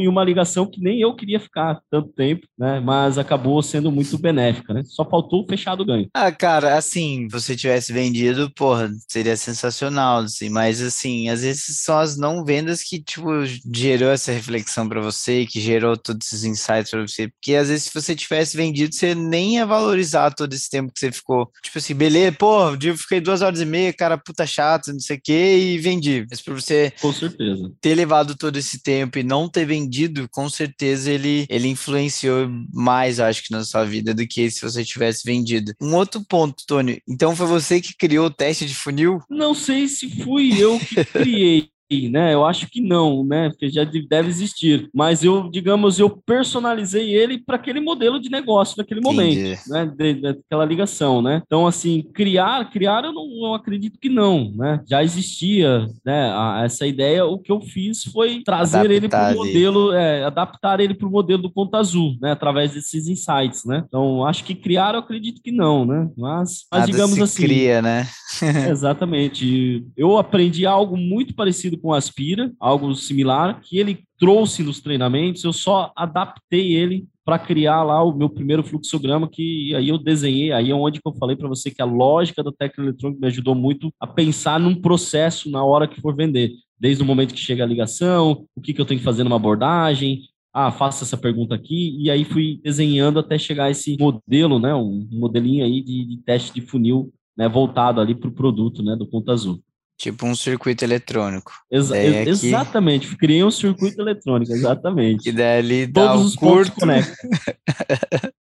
[0.00, 2.80] e uma ligação que nem eu queria ficar tanto tempo, né?
[2.80, 4.82] Mas acabou sendo muito benéfica, né?
[4.84, 6.08] Só faltou o fechado ganho.
[6.14, 11.98] Ah, cara, assim, você tivesse vendido, porra, seria sensacional, assim, mas assim, às vezes são
[11.98, 13.28] as não vendas que, tipo,
[13.74, 17.84] gerou essa reflexão para você, que gerou todos esses insights para você, porque às vezes
[17.84, 21.78] se você tivesse vendido, você nem ia valorizar todo esse tempo que você ficou, tipo
[21.78, 25.20] assim, beleza, pô, eu fiquei duas horas e meia, cara, puta chato, não sei o
[25.22, 26.26] quê, e vendi.
[26.30, 27.70] Mas pra você Com certeza.
[27.80, 32.48] ter levado todo esse tempo e não ter ter vendido, com certeza ele, ele influenciou
[32.72, 35.72] mais, acho que, na sua vida do que se você tivesse vendido.
[35.80, 37.02] Um outro ponto, Tony.
[37.08, 39.20] Então foi você que criou o teste de funil?
[39.28, 41.70] Não sei se fui eu que criei.
[42.10, 42.34] Né?
[42.34, 43.48] Eu acho que não, né?
[43.48, 44.90] Porque já deve existir.
[44.94, 49.60] Mas eu, digamos, eu personalizei ele para aquele modelo de negócio naquele momento, Entendi.
[49.68, 49.86] né?
[49.96, 51.42] De, daquela ligação, né?
[51.46, 54.80] Então, assim, criar, criar, eu não, não acredito que não, né?
[54.88, 56.30] Já existia, né?
[56.30, 57.24] A, essa ideia.
[57.24, 61.08] O que eu fiz foi trazer adaptar ele para o modelo, é, adaptar ele para
[61.08, 62.32] o modelo do Conta Azul, né?
[62.32, 63.84] Através desses insights, né?
[63.86, 66.08] Então, acho que criar, eu acredito que não, né?
[66.16, 67.42] Mas, mas digamos assim.
[67.42, 68.06] Cria, né?
[68.68, 69.86] exatamente.
[69.96, 75.52] Eu aprendi algo muito parecido com Aspira, algo similar, que ele trouxe nos treinamentos, eu
[75.52, 80.70] só adaptei ele para criar lá o meu primeiro fluxograma, que aí eu desenhei, aí
[80.70, 83.92] é onde eu falei para você que a lógica da técnica eletrônica me ajudou muito
[84.00, 87.66] a pensar num processo na hora que for vender, desde o momento que chega a
[87.66, 90.22] ligação, o que, que eu tenho que fazer numa abordagem,
[90.54, 94.74] ah, faça essa pergunta aqui, e aí fui desenhando até chegar a esse modelo, né,
[94.74, 98.96] um modelinho aí de, de teste de funil, né, voltado ali para o produto, né,
[98.96, 99.62] do Ponto Azul.
[99.98, 101.52] Tipo um circuito eletrônico.
[101.68, 102.28] Exa aqui...
[102.28, 105.24] Exatamente, criei um circuito eletrônico, exatamente.
[105.24, 106.70] Que daí dá Todos os curto.
[106.70, 107.30] pontos conectam.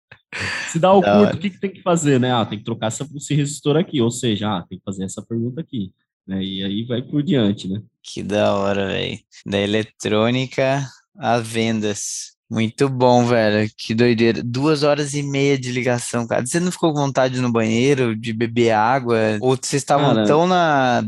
[0.69, 2.31] Se dá o curto, o que, que, tem que fazer, né?
[2.31, 5.21] Ah, tem que trocar essa, esse resistor aqui, ou seja, ah, tem que fazer essa
[5.21, 5.91] pergunta aqui.
[6.27, 6.43] Né?
[6.43, 7.81] E aí vai por diante, né?
[8.03, 9.17] Que da hora, velho.
[9.43, 10.85] Da eletrônica
[11.17, 12.35] a vendas.
[12.49, 13.69] Muito bom, velho.
[13.75, 14.43] Que doideira.
[14.43, 16.45] Duas horas e meia de ligação, cara.
[16.45, 19.17] Você não ficou com vontade no banheiro de beber água?
[19.41, 21.03] Ou vocês estavam tão na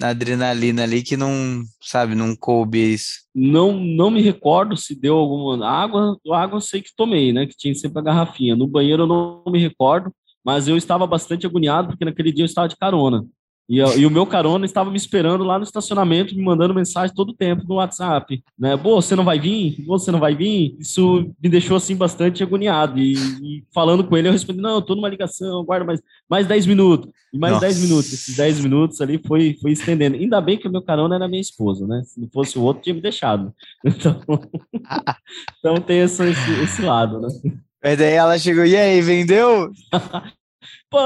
[0.00, 3.24] adrenalina ali que não, sabe, não coube isso.
[3.34, 7.56] Não, não me recordo se deu alguma água, água eu sei que tomei, né, que
[7.56, 8.56] tinha sempre a garrafinha.
[8.56, 10.12] No banheiro eu não me recordo,
[10.44, 13.24] mas eu estava bastante agoniado porque naquele dia eu estava de carona.
[13.68, 17.30] E, e, o meu carona estava me esperando lá no estacionamento, me mandando mensagem todo
[17.30, 18.76] o tempo no WhatsApp, né?
[18.76, 19.82] Pô, você não vai vir?
[19.86, 20.76] Você não vai vir?
[20.78, 22.98] Isso me deixou, assim, bastante agoniado.
[22.98, 26.46] E, e falando com ele, eu respondi, não, eu tô numa ligação, guarda mais, mais
[26.46, 27.10] 10 minutos.
[27.32, 27.66] E mais Nossa.
[27.66, 28.12] 10 minutos.
[28.12, 30.16] Esses 10 minutos ali foi, foi estendendo.
[30.16, 32.02] Ainda bem que o meu carona era minha esposa, né?
[32.04, 33.52] Se não fosse o outro, tinha me deixado.
[33.84, 34.20] Então,
[35.58, 36.22] então tem esse,
[36.62, 37.28] esse lado, né?
[37.82, 39.70] Mas daí ela chegou, e aí, vendeu?
[40.90, 40.98] Pô,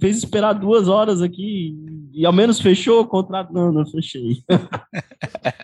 [0.00, 1.76] fez esperar duas horas aqui
[2.12, 3.52] e ao menos fechou o contrato.
[3.52, 4.42] Não, não fechei.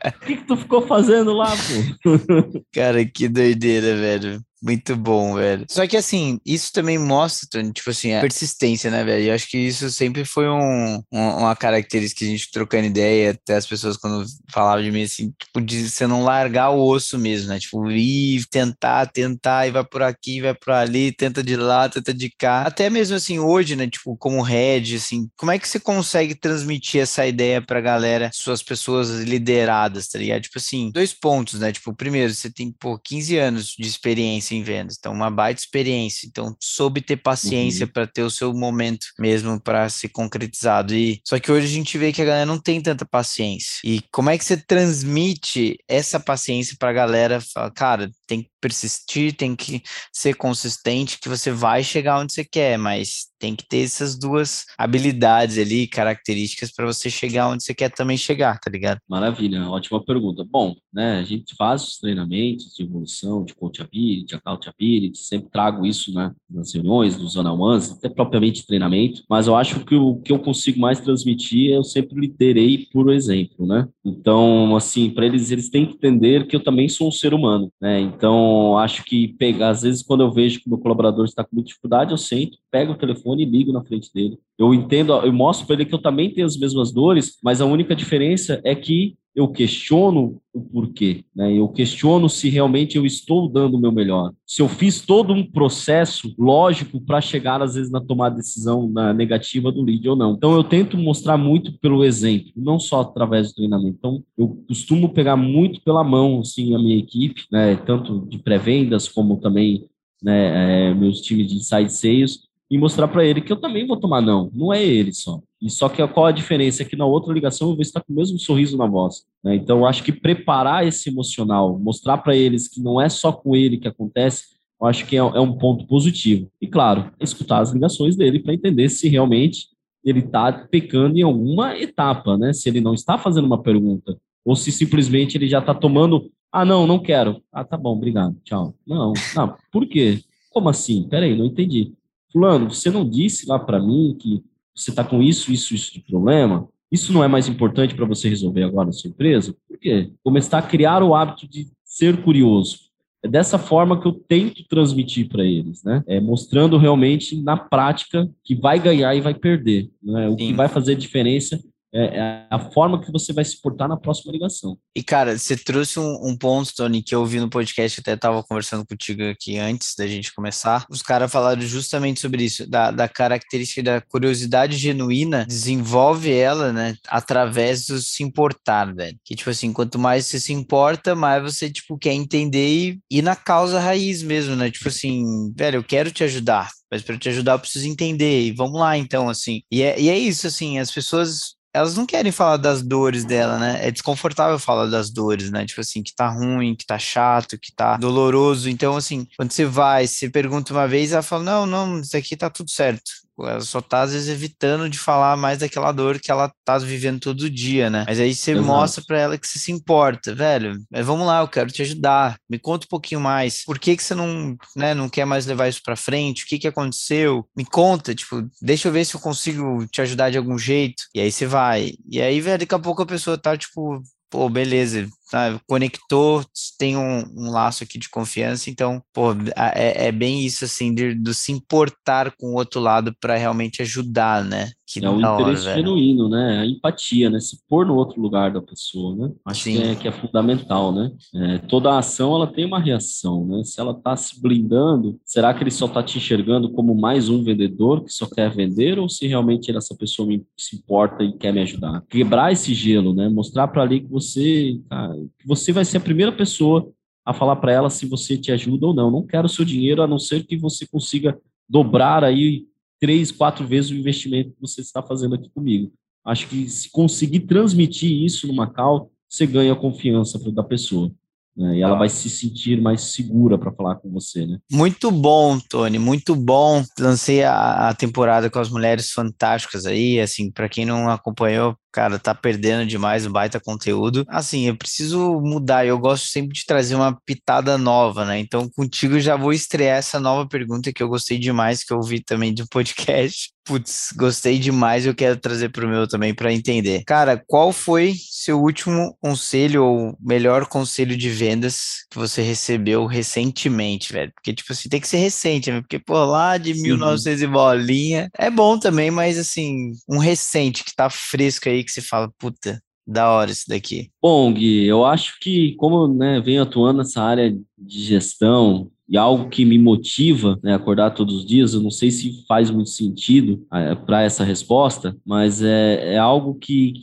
[0.06, 2.62] O que, que tu ficou fazendo lá, pô?
[2.72, 4.40] Cara, que doideira, velho.
[4.62, 5.66] Muito bom, velho.
[5.68, 9.26] Só que assim, isso também mostra, Tony, tipo assim, a persistência, né, velho?
[9.26, 13.32] Eu acho que isso sempre foi um, um, uma característica que a gente trocando ideia,
[13.32, 17.18] até as pessoas quando falavam de mim, assim, tipo, de você não largar o osso
[17.18, 17.58] mesmo, né?
[17.58, 22.14] Tipo, ir tentar, tentar, e vai por aqui, vai por ali, tenta de lá, tenta
[22.14, 22.62] de cá.
[22.62, 27.02] Até mesmo assim, hoje, né, tipo, como head, assim, como é que você consegue transmitir
[27.02, 30.42] essa ideia pra galera, suas pessoas lideradas, tá ligado?
[30.42, 31.72] Tipo assim, dois pontos, né?
[31.72, 35.60] Tipo, primeiro, você tem, pô, 15 anos de experiência experiência em vendas, então uma baita
[35.60, 37.92] experiência, então soube ter paciência uhum.
[37.92, 40.94] para ter o seu momento mesmo para ser concretizado.
[40.94, 43.80] E só que hoje a gente vê que a galera não tem tanta paciência.
[43.84, 47.40] E como é que você transmite essa paciência para a galera?
[47.40, 52.44] Fala, cara, tem que persistir, tem que ser consistente, que você vai chegar onde você
[52.44, 57.74] quer, mas tem que ter essas duas habilidades ali, características para você chegar onde você
[57.74, 58.98] quer também chegar, tá ligado?
[59.08, 60.44] Maravilha, ótima pergunta.
[60.44, 66.12] Bom, né, a gente faz os treinamentos de evolução, de coachability, accountability, sempre trago isso,
[66.14, 70.38] né, nas reuniões, nos one-on-ones, até propriamente treinamento, mas eu acho que o que eu
[70.38, 73.88] consigo mais transmitir, eu sempre liderei por exemplo, né?
[74.04, 77.70] Então, assim, para eles, eles têm que entender que eu também sou um ser humano,
[77.80, 78.00] né?
[78.16, 81.54] Então, acho que pegar, às vezes, quando eu vejo que o meu colaborador está com
[81.54, 84.38] muita dificuldade, eu sento, pego o telefone e ligo na frente dele.
[84.58, 87.66] Eu entendo, eu mostro para ele que eu também tenho as mesmas dores, mas a
[87.66, 91.52] única diferença é que eu questiono o porquê, né?
[91.52, 94.32] Eu questiono se realmente eu estou dando o meu melhor.
[94.46, 98.88] Se eu fiz todo um processo lógico para chegar às vezes na tomada de decisão
[98.88, 100.32] na negativa do lead ou não.
[100.32, 103.96] Então eu tento mostrar muito pelo exemplo, não só através do treinamento.
[103.98, 107.76] Então eu costumo pegar muito pela mão assim a minha equipe, né?
[107.76, 109.84] Tanto de pré-vendas como também
[110.22, 113.98] né, é, meus times de inside sales e mostrar para ele que eu também vou
[113.98, 115.42] tomar não, não é ele só.
[115.60, 116.82] E só que qual a diferença?
[116.82, 119.24] É que na outra ligação eu vou estar com o mesmo sorriso na voz.
[119.42, 119.54] Né?
[119.56, 123.78] Então, acho que preparar esse emocional, mostrar para eles que não é só com ele
[123.78, 126.50] que acontece, eu acho que é, é um ponto positivo.
[126.60, 129.68] E, claro, escutar as ligações dele para entender se realmente
[130.04, 132.52] ele está pecando em alguma etapa, né?
[132.52, 136.30] Se ele não está fazendo uma pergunta, ou se simplesmente ele já está tomando.
[136.52, 137.42] Ah, não, não quero.
[137.52, 138.74] Ah, tá bom, obrigado, tchau.
[138.86, 140.20] Não, não, por quê?
[140.50, 141.02] Como assim?
[141.08, 141.92] Peraí, não entendi.
[142.32, 144.44] Fulano, você não disse lá para mim que
[144.76, 146.68] você está com isso, isso, isso de problema?
[146.92, 149.56] Isso não é mais importante para você resolver agora na sua empresa?
[149.66, 150.10] Por quê?
[150.22, 152.86] Começar a criar o hábito de ser curioso.
[153.24, 156.04] É dessa forma que eu tento transmitir para eles, né?
[156.06, 159.90] É mostrando realmente na prática que vai ganhar e vai perder.
[160.02, 160.28] Né?
[160.28, 160.36] O Sim.
[160.36, 161.58] que vai fazer diferença
[161.94, 164.76] é, é, a forma que você vai se portar na próxima ligação.
[164.94, 168.42] E, cara, você trouxe um, um ponto, Tony, que eu vi no podcast, até estava
[168.42, 170.84] conversando contigo aqui antes da gente começar.
[170.90, 176.96] Os caras falaram justamente sobre isso, da, da característica da curiosidade genuína, desenvolve ela, né,
[177.08, 179.16] através do se importar, velho.
[179.24, 183.22] Que, tipo assim, quanto mais você se importa, mais você, tipo, quer entender e ir
[183.22, 184.70] na causa raiz mesmo, né?
[184.70, 188.52] Tipo assim, velho, eu quero te ajudar, mas para te ajudar eu preciso entender, e
[188.52, 189.62] vamos lá então, assim.
[189.70, 193.58] E é, e é isso, assim, as pessoas elas não querem falar das dores dela,
[193.58, 193.86] né?
[193.86, 195.66] É desconfortável falar das dores, né?
[195.66, 198.70] Tipo assim, que tá ruim, que tá chato, que tá doloroso.
[198.70, 202.34] Então, assim, quando você vai, você pergunta uma vez, ela fala: não, não, isso aqui
[202.34, 203.25] tá tudo certo.
[203.38, 207.20] Ela só tá, às vezes, evitando de falar mais daquela dor que ela tá vivendo
[207.20, 208.04] todo dia, né?
[208.06, 208.66] Mas aí você Exato.
[208.66, 210.80] mostra para ela que você se importa, velho.
[210.90, 212.36] Mas vamos lá, eu quero te ajudar.
[212.48, 213.64] Me conta um pouquinho mais.
[213.64, 216.44] Por que que você não, né, não quer mais levar isso para frente?
[216.44, 217.46] O que que aconteceu?
[217.56, 221.04] Me conta, tipo, deixa eu ver se eu consigo te ajudar de algum jeito.
[221.14, 221.92] E aí você vai.
[222.08, 224.02] E aí, velho, daqui a pouco a pessoa tá, tipo,
[224.36, 226.44] pô, beleza, tá, conectou,
[226.78, 229.32] tem um, um, laço aqui de confiança, então, pô,
[229.74, 233.80] é, é bem isso, assim, de, de se importar com o outro lado para realmente
[233.80, 234.72] ajudar, né?
[234.86, 236.60] Que é o interesse hora, genuíno, né?
[236.60, 237.40] A empatia, né?
[237.40, 239.32] Se pôr no outro lugar da pessoa, né?
[239.44, 241.10] Acho que é, que é, fundamental, né?
[241.34, 243.64] É, toda ação, ela tem uma reação, né?
[243.64, 247.42] Se ela está se blindando, será que ele só está te enxergando como mais um
[247.42, 251.52] vendedor que só quer vender ou se realmente essa pessoa me, se importa e quer
[251.52, 252.04] me ajudar?
[252.08, 253.28] Quebrar esse gelo, né?
[253.28, 256.88] Mostrar para ali que você, tá, que você vai ser a primeira pessoa
[257.24, 259.10] a falar para ela se você te ajuda ou não.
[259.10, 261.36] Não quero seu dinheiro, a não ser que você consiga
[261.68, 262.64] dobrar aí
[263.00, 265.92] três, quatro vezes o investimento que você está fazendo aqui comigo.
[266.24, 271.12] Acho que se conseguir transmitir isso numa call, você ganha a confiança da pessoa.
[271.56, 271.78] Né?
[271.78, 274.58] E ela vai se sentir mais segura para falar com você, né?
[274.70, 276.84] Muito bom, Tony, muito bom.
[277.00, 282.18] Lancei a, a temporada com as mulheres fantásticas aí, assim, para quem não acompanhou, cara,
[282.18, 284.24] tá perdendo demais o baita conteúdo.
[284.28, 288.38] Assim, eu preciso mudar, eu gosto sempre de trazer uma pitada nova, né?
[288.38, 292.22] Então, contigo já vou estrear essa nova pergunta que eu gostei demais, que eu ouvi
[292.22, 293.50] também do podcast.
[293.66, 297.02] Putz, gostei demais, eu quero trazer pro meu também para entender.
[297.04, 304.12] Cara, qual foi seu último conselho ou melhor conselho de vendas que você recebeu recentemente,
[304.12, 304.30] velho?
[304.36, 305.80] Porque, tipo assim, tem que ser recente, né?
[305.80, 310.94] Porque, pô, lá de 1900 e bolinha, é bom também, mas, assim, um recente que
[310.94, 314.10] tá fresco aí, que você fala, puta, da hora isso daqui.
[314.20, 319.48] Bom, Gui, eu acho que como né, venho atuando nessa área de gestão e algo
[319.48, 323.64] que me motiva né, acordar todos os dias, eu não sei se faz muito sentido
[323.72, 326.94] é, para essa resposta, mas é, é algo que,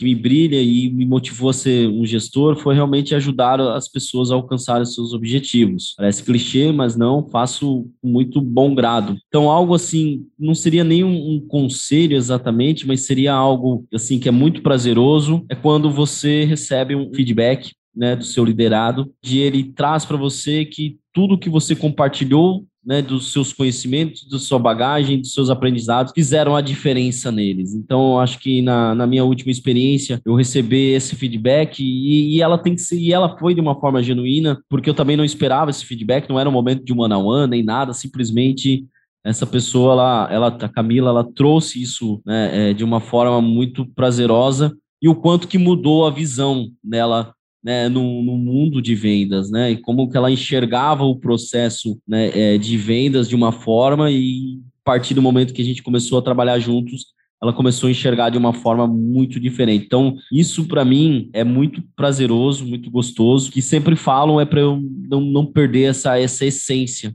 [0.00, 4.30] que me brilha e me motivou a ser um gestor foi realmente ajudar as pessoas
[4.30, 5.92] a alcançarem seus objetivos.
[5.94, 9.18] Parece clichê, mas não, faço muito bom grado.
[9.28, 14.28] Então, algo assim, não seria nem um, um conselho exatamente, mas seria algo assim que
[14.28, 19.64] é muito prazeroso, é quando você recebe um feedback né, do seu liderado, de ele
[19.64, 25.20] traz para você que tudo que você compartilhou né, dos seus conhecimentos, da sua bagagem,
[25.20, 27.74] dos seus aprendizados, fizeram a diferença neles.
[27.74, 32.58] Então, acho que na, na minha última experiência, eu recebi esse feedback e, e, ela
[32.58, 35.70] tem que ser, e ela foi de uma forma genuína, porque eu também não esperava
[35.70, 38.86] esse feedback, não era um momento de one on one nem nada, simplesmente
[39.24, 43.84] essa pessoa, ela, ela, a Camila, ela trouxe isso né, é, de uma forma muito
[43.94, 49.50] prazerosa e o quanto que mudou a visão dela né, no, no, mundo de vendas,
[49.50, 54.10] né, e como que ela enxergava o processo né, é, de vendas de uma forma
[54.10, 57.06] e a partir do momento que a gente começou a trabalhar juntos,
[57.42, 59.86] ela começou a enxergar de uma forma muito diferente.
[59.86, 64.80] Então, isso para mim é muito prazeroso, muito gostoso, que sempre falam é para eu
[65.08, 67.14] não, não perder essa, essa essência,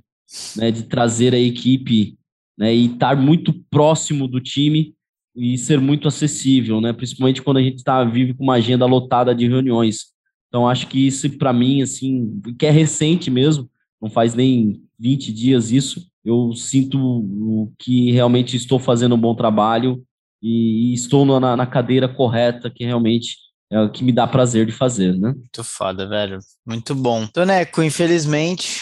[0.56, 2.18] né, de trazer a equipe
[2.58, 4.94] né, e estar muito próximo do time
[5.36, 9.36] e ser muito acessível, né, principalmente quando a gente está vive com uma agenda lotada
[9.36, 10.14] de reuniões.
[10.56, 13.70] Então, acho que isso, para mim, assim, que é recente mesmo,
[14.02, 20.02] não faz nem 20 dias isso, eu sinto que realmente estou fazendo um bom trabalho
[20.41, 23.36] e, estou na, na cadeira correta, que realmente
[23.70, 25.34] é o que me dá prazer de fazer, né?
[25.36, 26.39] Muito foda, velho.
[26.65, 27.28] Muito bom.
[27.28, 28.80] Toneco, infelizmente,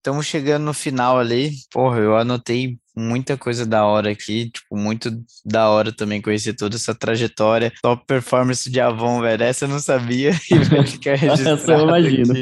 [0.00, 1.52] estamos chegando no final ali.
[1.70, 5.10] Porra, eu anotei muita coisa da hora aqui, tipo, muito
[5.44, 7.72] da hora também conhecer toda essa trajetória.
[7.82, 12.34] Top performance de Avon, velho, essa eu não sabia e vai ficar registrado eu imagino.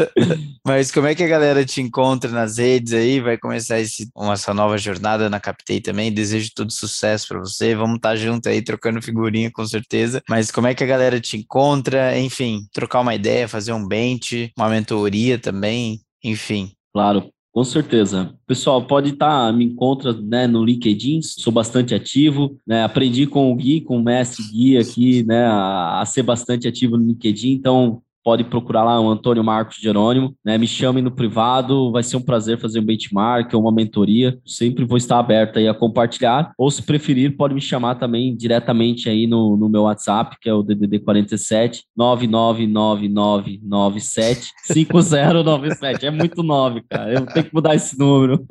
[0.66, 3.20] Mas como é que a galera te encontra nas redes aí?
[3.20, 6.12] Vai começar esse, essa nova jornada na Captei também.
[6.12, 7.74] Desejo todo sucesso para você.
[7.74, 10.22] Vamos estar tá junto aí, trocando figurinha com certeza.
[10.28, 12.18] Mas como é que a galera te encontra?
[12.18, 16.75] Enfim, trocar uma ideia, fazer um bench, uma mentoria também, enfim.
[16.96, 17.30] Claro.
[17.52, 18.34] Com certeza.
[18.46, 23.52] Pessoal, pode estar, tá, me encontra né, no LinkedIn, sou bastante ativo, né, aprendi com
[23.52, 27.52] o Gui, com o mestre Gui aqui, né, a, a ser bastante ativo no LinkedIn,
[27.52, 30.58] então pode procurar lá o Antônio Marcos Jerônimo, né?
[30.58, 34.36] Me chamem no privado, vai ser um prazer fazer um benchmark ou uma mentoria.
[34.44, 36.52] Sempre vou estar aberto aí a compartilhar.
[36.58, 40.52] Ou se preferir, pode me chamar também diretamente aí no, no meu WhatsApp, que é
[40.52, 46.06] o DDD 47 99997 5097.
[46.06, 47.12] É muito 9, cara.
[47.12, 48.44] Eu tenho que mudar esse número.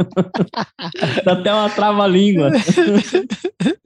[1.26, 2.50] Dá até uma trava-língua.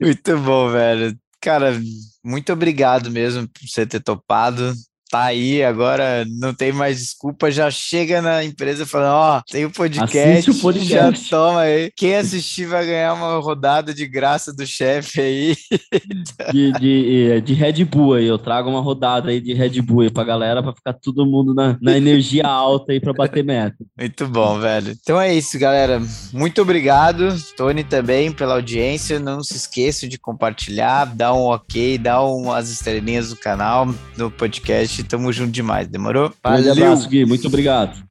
[0.00, 1.18] muito bom, velho.
[1.40, 1.76] Cara,
[2.24, 4.72] muito obrigado mesmo por você ter topado
[5.10, 9.64] tá aí, agora não tem mais desculpa, já chega na empresa falando, ó, oh, tem
[9.64, 11.90] o um podcast, o podcast, já toma aí.
[11.96, 15.56] Quem assistir vai ganhar uma rodada de graça do chefe aí.
[16.52, 20.10] De, de, de, Red Bull aí, eu trago uma rodada aí de Red Bull aí
[20.10, 23.76] pra galera, pra ficar todo mundo na, na energia alta aí pra bater meta.
[23.98, 24.96] Muito bom, velho.
[25.00, 26.00] Então é isso, galera.
[26.32, 29.18] Muito obrigado, Tony também, pela audiência.
[29.18, 33.86] Não se esqueça de compartilhar, dar um ok, dar umas estrelinhas no canal,
[34.16, 35.08] no podcast gente.
[35.08, 35.88] Tamo junto demais.
[35.88, 36.32] Demorou?
[36.42, 36.68] Valeu.
[36.68, 37.24] Um abraço, Gui.
[37.24, 38.02] Muito obrigado.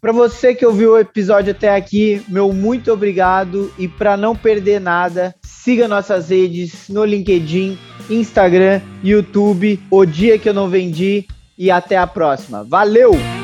[0.00, 4.80] Para você que ouviu o episódio até aqui, meu muito obrigado e para não perder
[4.80, 7.78] nada, siga nossas redes no LinkedIn,
[8.08, 11.26] Instagram, YouTube, O Dia que eu não vendi
[11.58, 12.64] e até a próxima.
[12.64, 13.39] Valeu!